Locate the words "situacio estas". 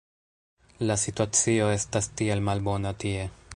1.01-2.11